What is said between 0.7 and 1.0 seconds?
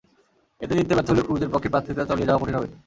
জিততে